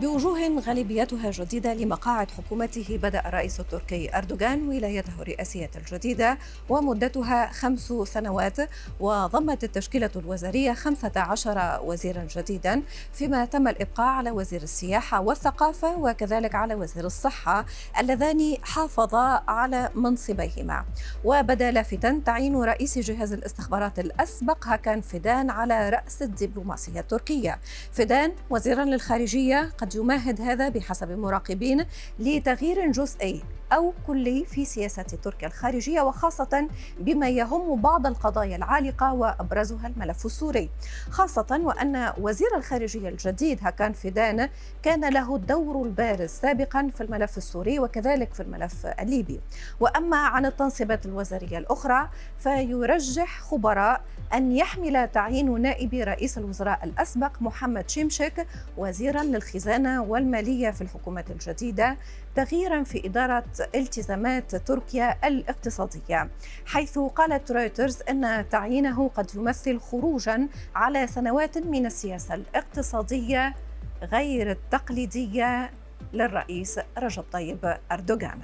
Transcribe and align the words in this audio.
بوجوه 0.00 0.60
غالبيتها 0.60 1.30
جديدة 1.30 1.74
لمقاعد 1.74 2.30
حكومته 2.30 2.98
بدأ 3.02 3.28
الرئيس 3.28 3.60
التركي 3.60 4.16
أردوغان 4.16 4.68
ولايته 4.68 5.12
الرئاسية 5.20 5.70
الجديدة 5.76 6.38
ومدتها 6.68 7.52
خمس 7.52 7.92
سنوات 8.04 8.56
وضمت 9.00 9.64
التشكيلة 9.64 10.10
الوزارية 10.16 10.72
15 10.72 11.80
وزيرا 11.84 12.26
جديدا 12.36 12.82
فيما 13.12 13.44
تم 13.44 13.68
الإبقاء 13.68 14.06
على 14.06 14.30
وزير 14.30 14.62
السياحة 14.62 15.20
والثقافة 15.20 15.98
وكذلك 15.98 16.54
على 16.54 16.74
وزير 16.74 17.04
الصحة 17.04 17.66
اللذان 18.00 18.56
حافظا 18.62 19.42
على 19.48 19.90
منصبيهما. 19.94 20.84
وبدأ 21.24 21.70
لافتا 21.70 22.22
تعيين 22.26 22.56
رئيس 22.56 22.98
جهاز 22.98 23.32
الاستخبارات 23.32 23.98
الأسبق 23.98 24.66
هاكان 24.66 25.00
فيدان 25.00 25.50
على 25.50 25.88
رأس 25.88 26.22
الدبلوماسية 26.22 27.00
التركية. 27.00 27.60
فيدان 27.92 28.32
وزيرا 28.50 28.84
للخارجية 28.84 29.72
قد 29.86 29.94
يمهد 29.94 30.40
هذا 30.40 30.68
بحسب 30.68 31.10
المراقبين 31.10 31.84
لتغيير 32.18 32.90
جزئي. 32.90 33.42
أو 33.72 33.92
كلي 34.06 34.44
في 34.44 34.64
سياسة 34.64 35.02
تركيا 35.02 35.48
الخارجية 35.48 36.00
وخاصة 36.00 36.68
بما 37.00 37.28
يهم 37.28 37.80
بعض 37.80 38.06
القضايا 38.06 38.56
العالقة 38.56 39.12
وأبرزها 39.14 39.86
الملف 39.86 40.26
السوري. 40.26 40.70
خاصة 41.10 41.60
وأن 41.64 42.12
وزير 42.20 42.56
الخارجية 42.56 43.08
الجديد 43.08 43.58
هكان 43.62 43.92
فيدان 43.92 44.48
كان 44.82 45.12
له 45.12 45.36
الدور 45.36 45.86
البارز 45.86 46.30
سابقا 46.30 46.90
في 46.94 47.00
الملف 47.02 47.36
السوري 47.36 47.78
وكذلك 47.78 48.34
في 48.34 48.40
الملف 48.42 48.86
الليبي. 48.86 49.40
وأما 49.80 50.16
عن 50.16 50.46
التنصيبات 50.46 51.06
الوزارية 51.06 51.58
الأخرى 51.58 52.08
فيرجح 52.38 53.40
خبراء 53.40 54.00
أن 54.34 54.52
يحمل 54.52 55.08
تعيين 55.08 55.62
نائب 55.62 55.94
رئيس 55.94 56.38
الوزراء 56.38 56.84
الأسبق 56.84 57.32
محمد 57.40 57.90
شيمشك 57.90 58.46
وزيرا 58.76 59.22
للخزانة 59.22 60.02
والمالية 60.02 60.70
في 60.70 60.80
الحكومة 60.80 61.24
الجديدة 61.30 61.96
تغييرا 62.36 62.82
في 62.82 63.06
إدارة 63.06 63.44
التزامات 63.60 64.56
تركيا 64.56 65.28
الاقتصادية 65.28 66.30
حيث 66.66 66.98
قالت 66.98 67.52
رويترز 67.52 67.98
أن 68.10 68.48
تعيينه 68.48 69.08
قد 69.08 69.34
يمثل 69.34 69.80
خروجا 69.80 70.48
على 70.74 71.06
سنوات 71.06 71.58
من 71.58 71.86
السياسة 71.86 72.34
الاقتصادية 72.34 73.54
غير 74.02 74.50
التقليدية 74.50 75.70
للرئيس 76.12 76.80
رجب 76.98 77.24
طيب 77.32 77.76
أردوغان. 77.92 78.40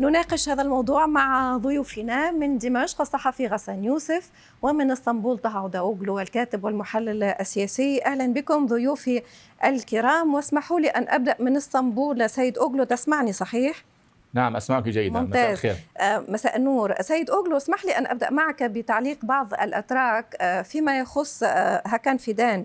نناقش 0.00 0.48
هذا 0.48 0.62
الموضوع 0.62 1.06
مع 1.06 1.56
ضيوفنا 1.56 2.30
من 2.30 2.58
دمشق 2.58 3.00
الصحفي 3.00 3.46
غسان 3.46 3.84
يوسف 3.84 4.30
ومن 4.62 4.90
إسطنبول 4.90 5.38
طه 5.38 5.58
عوداوغلو 5.58 6.20
الكاتب 6.20 6.64
والمحلل 6.64 7.22
السياسي. 7.22 8.04
أهلا 8.04 8.26
بكم 8.32 8.66
ضيوفي 8.66 9.22
الكرام 9.64 10.34
واسمحوا 10.34 10.80
لي 10.80 10.88
أن 10.88 11.08
أبدأ 11.08 11.36
من 11.40 11.56
إسطنبول. 11.56 12.30
سيد 12.30 12.58
أوغلو 12.58 12.84
تسمعني 12.84 13.32
صحيح؟ 13.32 13.84
نعم 14.34 14.56
أسمعك 14.56 14.88
جيدا. 14.88 15.20
ممتاز. 15.20 15.36
مساء 15.36 15.52
الخير. 15.52 15.76
آه، 15.98 16.24
مساء 16.28 16.56
النور. 16.56 16.94
سيد 17.02 17.30
أوغلو 17.30 17.56
اسمح 17.56 17.84
لي 17.84 17.98
أن 17.98 18.06
أبدأ 18.06 18.30
معك 18.30 18.62
بتعليق 18.62 19.18
بعض 19.22 19.54
الأتراك 19.54 20.36
آه، 20.40 20.62
فيما 20.62 20.98
يخص 20.98 21.42
آه، 21.42 21.82
هكان 21.86 22.16
فيدان. 22.16 22.64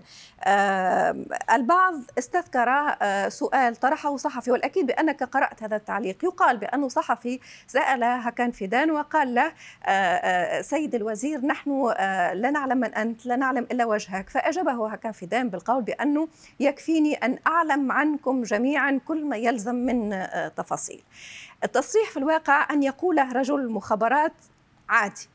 البعض 1.52 1.94
استذكر 2.18 2.94
سؤال 3.28 3.76
طرحه 3.76 4.16
صحفي 4.16 4.50
والأكيد 4.50 4.86
بأنك 4.86 5.22
قرأت 5.22 5.62
هذا 5.62 5.76
التعليق. 5.76 6.24
يقال 6.24 6.56
بانه 6.56 6.88
صحفي 6.88 7.40
سأل 7.66 8.04
هكان 8.04 8.50
فيدان 8.50 8.90
وقال 8.90 9.34
له 9.34 9.52
سيد 10.62 10.94
الوزير 10.94 11.46
نحن 11.46 11.86
لا 12.34 12.50
نعلم 12.50 12.78
من 12.78 12.94
أنت 12.94 13.26
لا 13.26 13.36
نعلم 13.36 13.66
إلا 13.72 13.84
وجهك. 13.84 14.30
فأجابه 14.30 14.88
هكان 14.88 15.12
فيدان 15.12 15.48
بالقول 15.48 15.82
بأنه 15.82 16.28
يكفيني 16.60 17.14
أن 17.14 17.38
أعلم 17.46 17.92
عنكم 17.92 18.42
جميعا 18.42 19.00
كل 19.06 19.24
ما 19.24 19.36
يلزم 19.36 19.74
من 19.74 20.26
تفاصيل. 20.56 21.02
التصريح 21.64 22.10
في 22.10 22.16
الواقع 22.16 22.66
أن 22.70 22.82
يقوله 22.82 23.32
رجل 23.32 23.68
مخابرات 23.68 24.32
عادي 24.88 25.28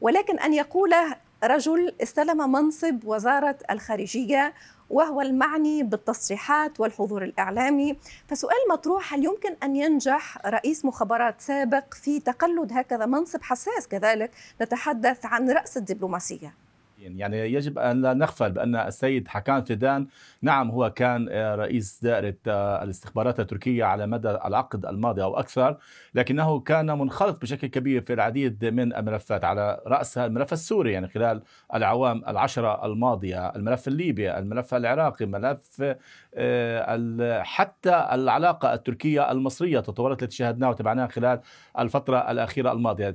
ولكن 0.00 0.38
أن 0.38 0.54
يقوله 0.54 1.16
رجل 1.44 1.94
استلم 2.02 2.52
منصب 2.52 2.98
وزارة 3.04 3.58
الخارجية 3.70 4.54
وهو 4.90 5.20
المعني 5.20 5.82
بالتصريحات 5.82 6.80
والحضور 6.80 7.24
الإعلامي. 7.24 7.96
فسؤال 8.28 8.56
مطروح 8.70 9.14
هل 9.14 9.24
يمكن 9.24 9.56
أن 9.62 9.76
ينجح 9.76 10.46
رئيس 10.46 10.84
مخابرات 10.84 11.40
سابق 11.40 11.94
في 11.94 12.20
تقلد 12.20 12.72
هكذا 12.72 13.06
منصب 13.06 13.42
حساس 13.42 13.88
كذلك؟ 13.88 14.30
نتحدث 14.62 15.26
عن 15.26 15.50
رأس 15.50 15.76
الدبلوماسية. 15.76 16.61
يعني 17.02 17.52
يجب 17.52 17.78
أن 17.78 18.02
لا 18.02 18.14
نغفل 18.14 18.50
بأن 18.50 18.76
السيد 18.76 19.28
حكان 19.28 19.64
فيدان 19.64 20.06
نعم 20.42 20.70
هو 20.70 20.90
كان 20.90 21.28
آه، 21.30 21.54
رئيس 21.54 22.00
دائرة 22.02 22.34
آه، 22.46 22.82
الاستخبارات 22.82 23.40
التركية 23.40 23.84
على 23.84 24.06
مدى 24.06 24.30
العقد 24.30 24.86
الماضي 24.86 25.22
أو 25.22 25.38
أكثر 25.38 25.76
لكنه 26.14 26.60
كان 26.60 26.98
منخرط 26.98 27.42
بشكل 27.42 27.66
كبير 27.66 28.00
في 28.02 28.12
العديد 28.12 28.64
من 28.64 28.94
الملفات 28.94 29.44
على 29.44 29.80
راسها 29.86 30.26
الملف 30.26 30.52
السوري 30.52 30.92
يعني 30.92 31.08
خلال 31.08 31.42
العوام 31.74 32.24
العشرة 32.28 32.86
الماضية 32.86 33.48
الملف 33.48 33.88
الليبي 33.88 34.38
الملف 34.38 34.74
العراقي 34.74 35.26
ملف 35.26 35.94
آه، 36.34 37.42
حتى 37.42 38.08
العلاقة 38.12 38.74
التركية 38.74 39.30
المصرية 39.30 39.80
تطورت 39.80 40.22
التي 40.22 40.36
شاهدناها 40.36 40.70
وتابعناها 40.70 41.06
خلال 41.06 41.40
الفترة 41.78 42.30
الأخيرة 42.30 42.72
الماضية. 42.72 43.10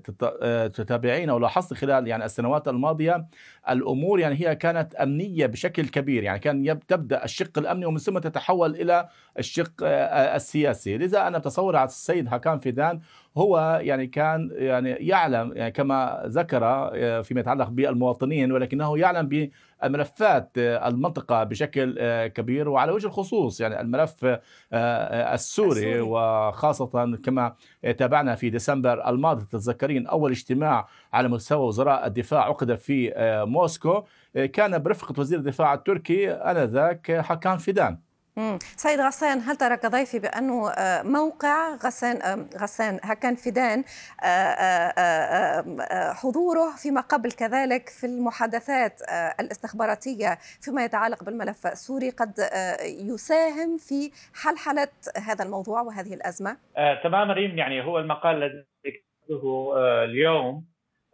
تتابعين 0.67 1.29
ولاحظت 1.29 1.73
خلال 1.73 2.07
يعني 2.07 2.25
السنوات 2.25 2.67
الماضية 2.67 3.27
الأمور 3.77 4.19
يعني 4.19 4.35
هي 4.35 4.55
كانت 4.55 4.95
أمنية 4.95 5.45
بشكل 5.45 5.87
كبير 5.87 6.23
يعني 6.23 6.39
كان 6.39 6.79
تبدأ 6.87 7.23
الشق 7.23 7.57
الأمني 7.57 7.85
ومن 7.85 7.97
ثم 7.97 8.17
تتحول 8.17 8.75
إلى 8.75 9.09
الشق 9.39 9.71
السياسي. 9.83 10.97
لذا 10.97 11.27
أنا 11.27 11.37
بتصور 11.37 11.83
السيد 11.83 12.27
حكام 12.27 12.59
فيدان 12.59 12.99
هو 13.37 13.79
يعني 13.83 14.07
كان 14.07 14.49
يعني 14.53 14.89
يعلم 14.89 15.53
يعني 15.55 15.71
كما 15.71 16.23
ذكر 16.25 16.59
آه، 16.63 17.21
فيما 17.21 17.39
يتعلق 17.39 17.69
بالمواطنين 17.69 18.51
ولكنه 18.51 18.97
يعلم 18.97 19.49
بملفات 19.83 20.51
آه، 20.57 20.87
المنطقة 20.87 21.43
بشكل 21.43 21.97
كبير 22.27 22.69
وعلى 22.69 22.91
وجه 22.91 23.07
الخصوص 23.07 23.61
يعني 23.61 23.81
الملف 23.81 24.25
السوري, 24.73 25.69
السوري. 25.69 25.99
وخاصة 25.99 27.15
كما 27.15 27.55
تابعنا 27.97 28.35
في 28.35 28.49
ديسمبر 28.49 29.09
الماضي 29.09 29.45
تتذكرين 29.45 30.07
أول 30.07 30.31
اجتماع 30.31 30.87
على 31.13 31.27
مستوى 31.27 31.67
وزراء 31.67 32.07
الدفاع 32.07 32.43
عقد 32.43 32.75
في 32.75 33.13
موسكو 33.47 34.03
كان 34.53 34.77
برفقة 34.77 35.19
وزير 35.19 35.39
الدفاع 35.39 35.73
التركي 35.73 36.31
آنذاك 36.31 37.11
حكام 37.11 37.57
فيدان 37.57 37.97
سيد 38.75 38.99
غسان 38.99 39.39
هل 39.39 39.55
ترى 39.55 39.77
كضيفي 39.77 40.19
بأنه 40.19 40.69
آه، 40.69 41.03
موقع 41.03 41.75
غسان 41.75 42.47
غسان 42.61 42.99
هكان 43.03 43.35
فيدان 43.35 43.83
آه، 44.23 44.27
آه، 44.27 46.13
حضوره 46.13 46.75
فيما 46.83 47.01
قبل 47.01 47.31
كذلك 47.31 47.89
في 47.89 48.05
المحادثات 48.05 49.01
الاستخباراتية 49.39 50.37
فيما 50.61 50.85
يتعلق 50.85 51.23
بالملف 51.23 51.67
السوري 51.67 52.09
قد 52.09 52.33
يساهم 52.83 53.77
في 53.77 54.11
حلحلة 54.43 54.87
هذا 55.27 55.43
الموضوع 55.45 55.81
وهذه 55.81 56.13
الأزمة؟ 56.13 56.57
تماما 57.03 57.33
ريم 57.33 57.57
يعني 57.57 57.85
هو 57.85 57.99
المقال 57.99 58.43
الذي 58.43 58.65
كتبته 58.83 59.73
اليوم 60.03 60.65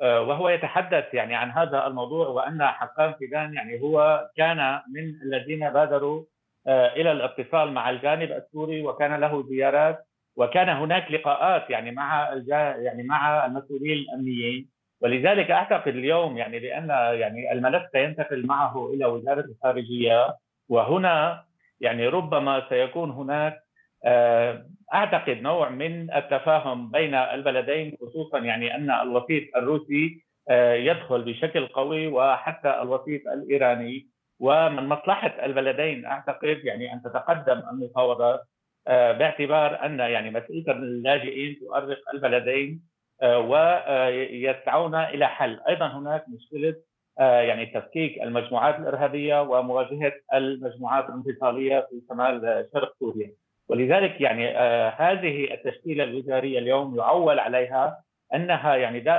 وهو 0.02 0.50
يتحدث 0.50 1.14
يعني 1.14 1.36
عن 1.36 1.52
هذا 1.52 1.88
الموضوع 1.88 2.28
وأن 2.28 2.64
حقان 2.64 3.14
فيدان 3.14 3.54
يعني 3.54 3.82
هو 3.82 4.28
كان 4.38 4.80
من 4.94 5.22
الذين 5.26 5.70
بادروا 5.70 6.24
إلى 6.68 7.12
الاتصال 7.12 7.72
مع 7.72 7.90
الجانب 7.90 8.32
السوري 8.32 8.82
وكان 8.82 9.20
له 9.20 9.44
زيارات 9.50 10.06
وكان 10.36 10.70
هناك 10.70 11.12
لقاءات 11.12 11.70
يعني 11.70 11.92
مع 11.92 12.34
يعني 12.48 13.04
مع 13.04 13.46
المسؤولين 13.46 13.98
الأمنيين. 13.98 14.70
ولذلك 15.02 15.52
أعتقد 15.52 15.96
اليوم 15.96 16.38
يعني 16.38 16.60
بأن 16.60 16.90
يعني 16.90 17.52
الملف 17.52 17.84
سينتقل 17.92 18.46
معه 18.46 18.94
إلى 18.94 19.06
وزارة 19.06 19.46
الخارجية. 19.46 20.38
وهنا 20.70 21.44
يعني 21.82 22.08
ربما 22.08 22.70
سيكون 22.70 23.12
هناك 23.12 23.64
آه، 24.06 24.66
أعتقد 24.94 25.42
نوع 25.42 25.70
من 25.70 26.14
التفاهم 26.16 26.92
بين 26.92 27.16
البلدين 27.16 27.98
خصوصا 28.02 28.40
يعني 28.40 28.76
أن 28.76 28.92
الوسيط 28.92 29.56
الروسي 29.56 30.24
آه، 30.50 30.74
يدخل 30.74 31.22
بشكل 31.22 31.68
قوي 31.68 32.08
وحتى 32.08 32.82
الوسيط 32.82 33.28
الإيراني. 33.28 34.08
ومن 34.44 34.90
مصلحة 34.90 35.46
البلدين 35.46 36.06
أعتقد 36.06 36.62
يعني 36.64 36.94
أن 36.94 37.02
تتقدم 37.02 37.62
المفاوضات 37.72 38.42
آه، 38.88 39.12
باعتبار 39.12 39.86
أن 39.86 40.00
يعني 40.00 40.30
مساله 40.30 40.72
اللاجئين 40.72 41.60
تؤرق 41.60 42.00
البلدين 42.14 42.82
آه، 43.22 43.40
ويسعون 43.40 44.96
إلى 44.96 45.28
حل، 45.28 45.60
أيضا 45.68 45.88
هناك 45.88 46.26
مشكلة 46.30 46.76
آه، 47.20 47.42
يعني 47.42 47.66
تفكيك 47.66 48.22
المجموعات 48.24 48.80
الإرهابية 48.80 49.42
ومواجهة 49.42 50.14
المجموعات 50.34 51.06
الانفصالية 51.10 51.88
في 51.90 52.02
شمال 52.10 52.68
شرق 52.74 52.94
سوريا. 53.00 53.32
ولذلك 53.70 54.22
يعني 54.22 54.48
هذه 54.90 55.54
التشكيلة 55.54 56.04
الوزارية 56.04 56.60
اليوم 56.60 56.96
يعول 56.98 57.40
عليها 57.40 58.04
أنها 58.34 58.76
يعني 58.76 59.10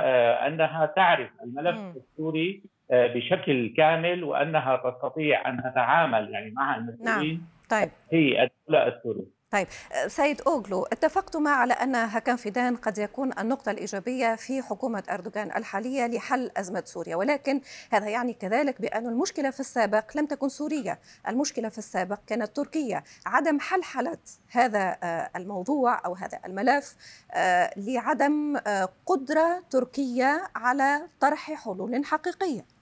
أنها 0.47 0.85
تعرف 0.85 1.29
الملف 1.43 1.79
السوري 1.95 2.63
بشكل 2.89 3.73
كامل 3.77 4.23
وأنها 4.23 4.75
تستطيع 4.75 5.49
أن 5.49 5.63
تتعامل 5.71 6.29
يعني 6.33 6.51
مع 6.51 6.75
المسؤولين 6.75 7.47
نعم. 7.69 7.81
طيب. 7.81 7.89
في 8.09 8.43
الدولة 8.43 8.87
السورية. 8.87 9.35
طيب. 9.55 9.67
سيد 10.07 10.41
أوغلو 10.41 10.83
اتفقتما 10.83 11.49
على 11.49 11.73
أن 11.73 11.95
هكان 11.95 12.35
فيدان 12.35 12.75
قد 12.75 12.97
يكون 12.97 13.31
النقطة 13.39 13.71
الإيجابية 13.71 14.35
في 14.35 14.61
حكومة 14.61 15.03
أردوغان 15.09 15.51
الحالية 15.57 16.07
لحل 16.07 16.51
أزمة 16.57 16.83
سوريا 16.85 17.15
ولكن 17.15 17.61
هذا 17.91 18.09
يعني 18.09 18.33
كذلك 18.33 18.81
بأن 18.81 19.07
المشكلة 19.07 19.49
في 19.49 19.59
السابق 19.59 20.17
لم 20.17 20.25
تكن 20.25 20.49
سوريا 20.49 20.97
المشكلة 21.27 21.69
في 21.69 21.77
السابق 21.77 22.19
كانت 22.27 22.55
تركيا. 22.55 23.03
عدم 23.25 23.59
حلحلة 23.59 24.17
هذا 24.51 24.97
آه، 25.03 25.29
الموضوع 25.35 26.05
أو 26.05 26.13
هذا 26.15 26.39
الملف 26.45 26.95
آه، 27.31 27.73
لعدم 27.77 28.57
آه، 28.67 28.89
قدرة 29.05 29.63
تركيا 29.69 30.41
على 30.55 31.01
طرح 31.19 31.53
حلول 31.53 32.05
حقيقية. 32.05 32.74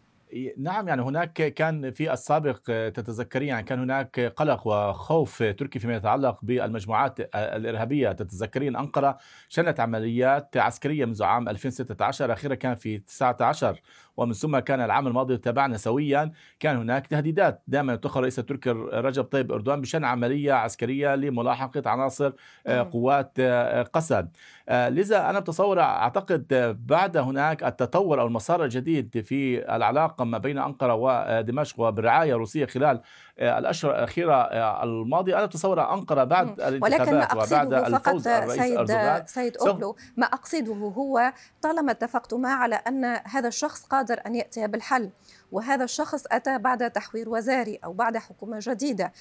نعم 0.58 0.88
يعني 0.88 1.02
هناك 1.02 1.34
كان 1.34 1.92
في 1.92 2.14
السابق 2.14 2.58
تتذكرين 2.66 3.48
يعني 3.48 3.64
كان 3.64 3.80
هناك 3.80 4.20
قلق 4.20 4.68
وخوف 4.68 5.44
تركي 5.44 5.80
فيما 5.80 5.96
يتعلق 5.96 6.40
بالمجموعات 6.42 7.20
الإرهابية. 7.36 8.12
تتذكرين 8.12 8.76
أنقرة 8.76 9.18
شنت 9.50 9.80
عمليات 9.80 10.58
عسكرية 10.58 11.06
منذ 11.06 11.24
عام 11.24 11.50
2016 11.50 12.34
أخيرا 12.34 12.56
كان 12.56 12.76
في 12.76 12.98
19 12.98 13.82
ومن 14.18 14.34
ثم 14.34 14.60
كان 14.60 14.82
العام 14.82 15.08
الماضي 15.08 15.38
تابعنا 15.38 15.78
سويا. 15.78 16.32
كان 16.60 16.78
هناك 16.78 17.08
تهديدات 17.08 17.64
دائما 17.68 17.94
يتخذ 17.94 18.20
رئيس 18.22 18.40
التركي 18.40 18.70
رجب 18.94 19.24
طيب 19.24 19.52
اردوغان 19.52 19.82
بشأن 19.82 20.04
عملية 20.04 20.54
عسكرية 20.54 21.16
لملاحقة 21.16 21.90
عناصر 21.90 22.32
آه، 22.68 22.82
قوات 22.82 23.32
آه، 23.40 23.84
قسد. 23.84 24.30
آه، 24.70 24.90
لذا 24.90 25.30
أنا 25.30 25.40
بتصور 25.40 25.80
أعتقد 25.80 26.76
بعد 26.88 27.18
هناك 27.18 27.64
التطور 27.64 28.22
أو 28.22 28.28
المسار 28.28 28.64
الجديد 28.64 29.22
في 29.22 29.76
العلاقة 29.76 30.23
ما 30.24 30.38
بين 30.38 30.58
أنقرة 30.58 30.94
ودمشق 30.94 31.80
وبرعايه 31.80 32.34
روسيه 32.34 32.66
خلال 32.66 33.02
الأشهر 33.40 33.92
الأخيرة 33.92 34.44
الماضية. 34.84 35.38
أنا 35.38 35.46
بتصور 35.46 35.94
أنقرة 35.94 36.24
بعد 36.24 36.62
الانتخابات 36.62 37.36
وبعد 37.36 37.74
الفوز 37.74 38.28
الرئيس 38.28 38.62
سيد 38.62 38.78
أردوغان؟ 38.78 39.26
سيد 39.26 39.58
أوغلو 39.58 39.96
ما 40.18 40.26
أقصده 40.26 40.74
هو 40.74 41.34
طالما 41.62 41.92
اتفقتما 41.92 42.50
على 42.50 42.76
أن 42.76 43.06
هذا 43.06 43.48
الشخص 43.48 43.86
قادر 43.86 44.22
أن 44.28 44.36
يأتي 44.36 44.68
بالحل 44.68 45.10
وهذا 45.52 45.84
الشخص 45.84 46.24
أتى 46.32 46.58
بعد 46.58 46.92
تحوير 46.92 47.30
وزاري 47.30 47.80
أو 47.84 47.94
بعد 47.94 48.18
حكومة 48.18 48.60
جديدة. 48.62 49.12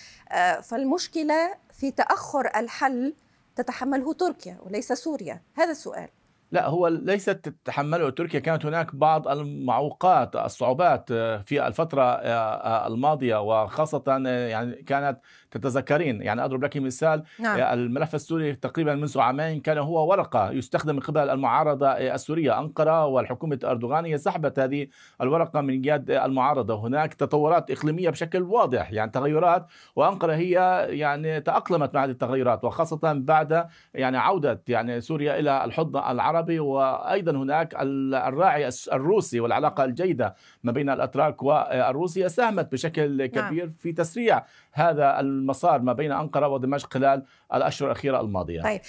فالمشكلة 0.63 1.55
في 1.73 1.91
تأخر 1.91 2.51
الحل 2.57 3.15
تتحمله 3.57 4.13
تركيا 4.13 4.59
وليس 4.63 4.93
سوريا. 4.93 5.41
هذا 5.55 5.71
السؤال. 5.71 6.09
لا 6.53 6.69
هو 6.69 6.89
ليست 6.89 7.31
تتحمله. 7.31 8.11
تركيا 8.11 8.41
كانت 8.41 8.67
هناك 8.67 8.95
بعض 8.95 9.29
المعوقات 9.29 10.37
الصعوبات 10.37 11.11
آه، 11.13 11.37
في 11.37 11.67
الفترة 11.67 12.03
آه، 12.03 12.27
آه، 12.27 12.87
الماضية 12.87 13.41
وخاصة 13.41 14.03
يعني 14.27 14.83
كانت 14.83 15.21
تتذكرين. 15.51 16.23
يعني 16.23 16.45
أضرب 16.45 16.65
لك 16.65 16.77
مثال 16.77 17.23
نعم. 17.41 17.79
الملف 17.79 18.15
السوري 18.15 18.55
تقريبا 18.55 18.95
منذ 18.95 19.21
عامين 19.21 19.61
كان 19.61 19.79
هو 19.79 20.11
ورقة 20.11 20.51
يستخدم 20.51 20.95
من 20.95 21.01
قبل 21.01 21.31
المعارضة 21.31 21.87
السورية. 21.89 22.59
أنقرة 22.59 23.07
والحكومة 23.07 23.59
أردوغان 23.65 24.05
هي 24.05 24.19
سحبت 24.19 24.59
هذه 24.59 24.87
الورقة 25.21 25.61
من 25.61 25.85
يد 25.85 26.11
المعارضة. 26.11 26.75
هناك 26.75 27.15
تطورات 27.15 27.71
إقليمية 27.71 28.11
بشكل 28.11 28.43
واضح 28.43 28.93
يعني 28.93 29.11
تغيرات 29.11 29.67
وأنقرة 29.97 30.35
هي 30.35 30.87
يعني 30.91 31.41
تأقلمت 31.41 31.95
مع 31.95 32.05
هذه 32.05 32.11
التغيرات 32.11 32.65
وخاصة 32.65 33.13
بعد 33.13 33.67
يعني 33.95 34.19
عودة 34.19 34.63
يعني 34.69 35.01
سوريا 35.01 35.39
إلى 35.39 35.65
الحضن 35.65 35.99
العربي. 35.99 36.42
العربي 36.43 36.61
وأيضا 36.61 37.33
هناك 37.33 37.75
الراعي 37.79 38.71
الروسي 38.93 39.41
والعلاقة 39.41 39.85
الجيدة 39.85 40.35
ما 40.63 40.73
بين 40.73 40.91
الأتراك 40.91 41.43
والروسيا 41.43 42.29
ساهمت 42.29 42.73
بشكل 42.73 43.17
نعم. 43.17 43.27
كبير 43.27 43.65
نعم. 43.65 43.75
في 43.79 43.93
تسريع 43.93 44.43
هذا 44.73 45.21
المسار 45.21 45.83
ما 45.83 45.93
بين 45.93 46.13
أنقرة 46.13 46.49
ودمشق 46.49 46.95
خلال 46.95 47.25
الأشهر 47.55 47.91
الأخيرة 47.91 48.21
الماضية. 48.21 48.63
طيب 48.63 48.81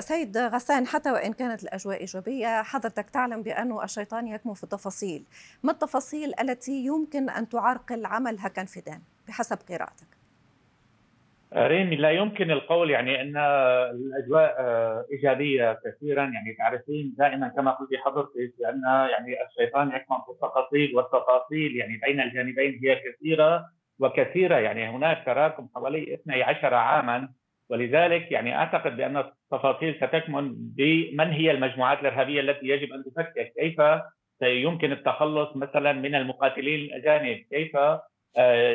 سيد 0.00 0.38
غسان 0.38 0.86
حتى 0.86 1.10
وإن 1.10 1.32
كانت 1.32 1.62
الأجواء 1.62 2.00
إيجابية 2.00 2.62
حضرتك 2.62 3.10
تعلم 3.10 3.42
بانه 3.42 3.84
الشيطان 3.84 4.26
يكمن 4.26 4.54
في 4.54 4.64
التفاصيل، 4.64 5.24
ما 5.62 5.72
التفاصيل 5.72 6.32
التي 6.40 6.84
يمكن 6.84 7.30
أن 7.30 7.48
تعرقل 7.48 8.06
عمل 8.06 8.36
هكان 8.40 8.66
فيدان 8.66 9.00
بحسب 9.28 9.58
قراءتك؟ 9.68 10.19
ريمي 11.56 11.96
لا 11.96 12.10
يمكن 12.10 12.50
القول 12.50 12.90
يعني 12.90 13.20
أن 13.20 13.36
الأجواء 13.36 14.56
آه، 14.58 15.04
إيجابية 15.12 15.78
كثيرا. 15.84 16.22
يعني 16.22 16.54
تعرفين 16.58 17.14
دائما 17.18 17.48
كما 17.48 17.70
قلت 17.70 17.90
حضرتك 18.04 18.30
بان 18.58 18.82
يعني 19.10 19.36
الشيطان 19.46 19.88
يكمن 19.88 20.18
في 20.26 20.30
التفاصيل 20.30 20.96
والتفاصيل. 20.96 21.76
يعني 21.76 22.00
بين 22.06 22.20
الجانبين 22.20 22.80
هي 22.84 22.96
كثيرة 22.96 23.66
وكثيرة. 23.98 24.56
يعني 24.56 24.88
هناك 24.88 25.22
تراكم 25.26 25.68
حوالي 25.74 26.14
12 26.14 26.74
عاما. 26.74 27.28
ولذلك 27.70 28.32
يعني 28.32 28.56
أعتقد 28.56 28.96
بأن 28.96 29.16
التفاصيل 29.16 29.96
ستكمن 29.96 30.54
بمن 30.56 31.30
هي 31.30 31.50
المجموعات 31.50 32.00
الإرهابية 32.00 32.40
التي 32.40 32.66
يجب 32.66 32.92
أن 32.92 33.04
تفكك، 33.04 33.52
كيف 33.58 33.82
يمكن 34.42 34.92
التخلص 34.92 35.56
مثلا 35.56 35.92
من 35.92 36.14
المقاتلين 36.14 36.80
الأجانب، 36.80 37.36
كيف 37.50 37.76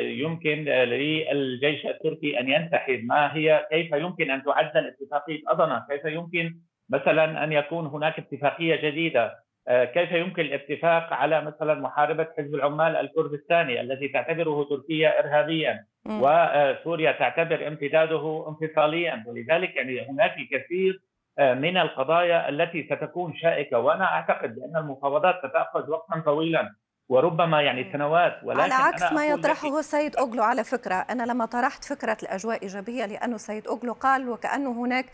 يمكن 0.02 0.64
للجيش 0.64 1.86
التركي 1.86 2.40
أن 2.40 2.48
ينسحب 2.48 3.04
ما 3.04 3.36
هي 3.36 3.66
كيف 3.70 3.92
يمكن 3.92 4.30
أن 4.30 4.42
تعدل 4.44 4.86
اتفاقية 4.86 5.40
اضنا 5.48 5.86
كيف 5.90 6.04
يمكن 6.04 6.56
مثلا 6.90 7.44
أن 7.44 7.52
يكون 7.52 7.86
هناك 7.86 8.18
اتفاقية 8.18 8.76
جديدة؟ 8.76 9.46
آه، 9.68 9.84
كيف 9.84 10.12
يمكن 10.12 10.42
الاتفاق 10.42 11.12
على 11.12 11.40
مثلا 11.42 11.74
محاربة 11.74 12.26
حزب 12.38 12.54
العمال 12.54 12.96
الكردستاني 12.96 13.80
الذي 13.80 14.08
تعتبره 14.08 14.64
تركيا 14.70 15.20
ارهابيا؟ 15.20 15.84
وسوريا 16.06 17.12
تعتبر 17.12 17.68
امتداده 17.68 18.46
انفصاليا. 18.48 19.24
ولذلك 19.26 19.76
يعني 19.76 20.08
هناك 20.08 20.36
الكثير 20.38 21.00
آه، 21.38 21.54
من 21.54 21.76
القضايا 21.76 22.48
التي 22.48 22.86
ستكون 22.90 23.36
شائكة. 23.36 23.78
وأنا 23.78 24.04
أعتقد 24.04 24.54
بأن 24.54 24.76
المفاوضات 24.76 25.38
ستأخذ 25.38 25.90
وقتا 25.90 26.20
طويلا. 26.20 26.74
وربما 27.08 27.62
يعني 27.62 27.92
سنوات 27.92 28.40
ولكن 28.44 28.60
على 28.60 28.74
عكس 28.74 29.02
أنا 29.02 29.12
ما 29.12 29.26
يطرحه 29.26 29.78
السيد 29.78 30.16
أوغلو 30.16 30.42
على 30.42 30.64
فكرة 30.64 30.94
أنا 30.94 31.22
لما 31.22 31.46
طرحت 31.46 31.84
فكرة 31.84 32.16
الأجواء 32.22 32.62
إيجابية 32.62 33.06
لأنه 33.06 33.34
السيد 33.34 33.66
أوغلو 33.66 33.92
قال 33.92 34.28
وكأنه 34.28 34.72
هناك 34.72 35.06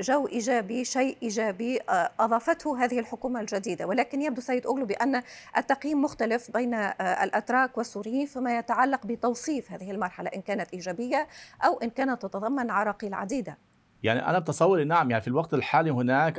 جو 0.00 0.26
إيجابي 0.26 0.84
شيء 0.84 1.16
إيجابي 1.22 1.80
آه، 1.88 2.10
أضافته 2.20 2.84
هذه 2.84 2.98
الحكومة 2.98 3.40
الجديدة. 3.40 3.86
ولكن 3.86 4.22
يبدو 4.22 4.40
سيد 4.40 4.66
أوغلو 4.66 4.86
بأن 4.86 5.22
التقييم 5.56 6.02
مختلف 6.02 6.50
بين 6.50 6.74
آه، 6.74 6.92
الأتراك 7.24 7.78
والسوريين 7.78 8.26
فيما 8.26 8.58
يتعلق 8.58 9.06
بتوصيف 9.06 9.72
هذه 9.72 9.90
المرحلة 9.90 10.30
إن 10.34 10.40
كانت 10.40 10.72
إيجابية 10.72 11.26
أو 11.64 11.78
إن 11.78 11.90
كانت 11.90 12.22
تتضمن 12.22 12.70
عراقيل 12.70 13.14
عديدة. 13.14 13.58
يعني 14.06 14.28
أنا 14.28 14.38
بتصوري 14.38 14.84
نعم 14.84 15.10
يعني 15.10 15.22
في 15.22 15.28
الوقت 15.28 15.54
الحالي 15.54 15.90
هناك 15.90 16.38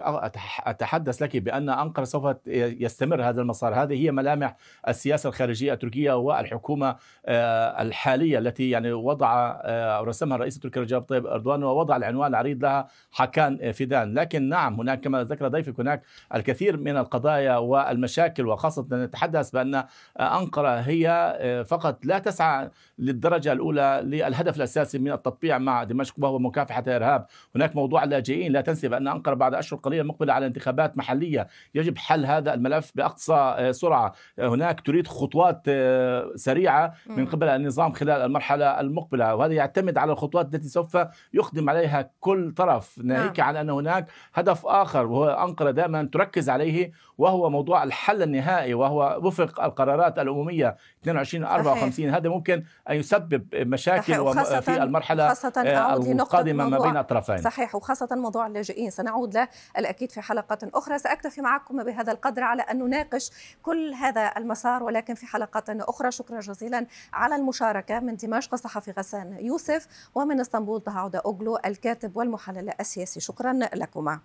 أتحدث 0.66 1.22
لك 1.22 1.38
بأن 1.38 1.70
أنقرة 1.70 2.04
سوف 2.04 2.36
يستمر 2.48 3.24
هذا 3.24 3.42
المسار. 3.42 3.84
هذه 3.84 3.94
هي 3.94 4.12
ملامح 4.12 4.56
السياسة 4.88 5.30
الخارجية 5.30 5.74
التركيه 5.74 6.14
والحكومة 6.14 6.96
آه، 7.26 7.82
الحالية 7.82 8.38
التي 8.38 8.70
يعني 8.70 8.92
وضع 8.92 9.60
آه، 9.62 10.02
رسمها 10.02 10.36
الرئيس 10.36 10.56
التركي 10.56 10.80
رجب 10.80 11.02
طيب 11.02 11.28
اردوغان 11.28 11.64
ووضع 11.64 11.96
العنوان 11.96 12.30
العريض 12.30 12.64
لها 12.64 12.88
حكان 13.12 13.72
فيدان 13.72 14.14
لكن 14.14 14.50
نعم 14.50 14.74
هناك 14.80 15.02
كما 15.02 15.24
ذكر 15.24 15.48
ضيفك 15.48 15.80
هناك 15.80 16.04
الكثير 16.36 16.78
من 16.78 16.98
القضايا 16.98 17.58
والمشاكل 17.58 18.48
وخاصة 18.48 18.88
نتحدث 18.92 19.52
بأن 19.52 19.84
أنقرة 20.20 20.80
هي 20.80 21.38
آه، 21.40 21.64
فقط 21.64 22.06
لا 22.06 22.20
تسعى 22.20 22.70
للدرجة 23.00 23.52
الأولى 23.52 24.02
للهدف 24.04 24.58
الأساسي 24.58 25.00
من 25.00 25.12
التطبيع 25.12 25.58
مع 25.58 25.84
دمشق 25.84 26.16
وهو 26.18 26.40
مكافحة 26.40 26.84
الارهاب 26.88 27.26
هناك 27.58 27.76
موضوع 27.76 28.04
اللاجئين 28.04 28.52
لا 28.52 28.62
تنسي 28.62 28.88
بأن 28.88 29.08
أنقرة 29.08 29.34
بعد 29.34 29.54
أشهر 29.54 29.80
قليلة 29.80 30.04
مقبلة 30.04 30.34
على 30.34 30.46
انتخابات 30.46 30.98
محلية 30.98 31.48
يجب 31.76 31.98
حل 31.98 32.26
هذا 32.26 32.54
الملف 32.54 32.92
بأقصى 32.96 33.34
آه، 33.34 33.72
سرعة. 33.72 34.14
هناك 34.40 34.82
تريد 34.82 35.08
خطوات 35.08 35.62
آه، 35.68 36.32
سريعة 36.36 36.94
من 37.08 37.26
قبل 37.26 37.48
النظام 37.48 37.92
خلال 37.92 38.22
المرحلة 38.22 38.80
المقبلة 38.80 39.36
وهذا 39.36 39.54
يعتمد 39.54 39.98
على 39.98 40.12
الخطوات 40.12 40.56
التي 40.56 40.68
سوف 40.68 40.98
يقدم 41.34 41.70
عليها 41.70 42.10
كل 42.20 42.52
طرف. 42.52 43.00
ناهيك 43.04 43.40
نعم. 43.40 43.48
عن 43.48 43.56
أن 43.56 43.70
هناك 43.70 44.08
هدف 44.34 44.66
آخر 44.66 45.06
وهو 45.06 45.30
أنقرة 45.30 45.72
دائما 45.72 46.10
تركز 46.14 46.50
عليه 46.50 46.92
وهو 47.18 47.50
موضوع 47.50 47.84
الحل 47.84 48.24
النهائي 48.24 48.74
وهو 48.74 49.20
وفق 49.24 49.64
القرارات 49.64 50.20
الأممية 50.20 50.78
22 51.02 51.44
54 51.44 52.10
هذا 52.10 52.30
ممكن 52.30 52.64
أن 52.90 52.96
يسبب 52.96 53.48
مشاكل 53.56 54.14
في 54.62 54.84
المرحلة 54.84 55.32
آه، 55.32 55.96
القادمة 55.96 56.70
ما 56.70 56.80
بين 56.80 56.98
الطرفين 56.98 57.37
صحيح 57.42 57.76
وخاصة 57.76 58.08
موضوع 58.12 58.48
اللاجئين. 58.48 58.90
سنعود 58.90 59.34
له 59.34 59.48
الأكيد 59.78 60.12
في 60.12 60.22
حلقات 60.22 60.64
أخرى. 60.64 61.00
سأكتفي 61.00 61.42
معكم 61.42 61.84
بهذا 61.84 62.12
القدر 62.12 62.44
على 62.44 62.62
أن 62.62 62.80
نناقش 62.80 63.32
كل 63.64 63.94
هذا 63.94 64.34
المسار 64.38 64.84
ولكن 64.84 65.14
في 65.14 65.26
حلقات 65.26 65.70
أخرى. 65.70 66.12
شكرا 66.12 66.40
جزيلا 66.40 66.88
على 67.14 67.36
المشاركة 67.36 68.00
من 68.00 68.16
دمشق 68.16 68.54
الصحفي 68.54 68.92
غسان 68.92 69.38
يوسف 69.40 69.88
ومن 70.16 70.40
إسطنبول 70.40 70.84
عودة 70.88 71.22
أوغلو 71.26 71.58
الكاتب 71.66 72.18
والمحلل 72.18 72.74
السياسي. 72.80 73.20
شكرا 73.20 73.54
لكما. 73.54 74.20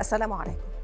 السلام 0.00 0.32
عليكم. 0.32 0.75